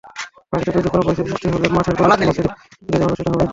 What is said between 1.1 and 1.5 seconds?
সৃষ্টি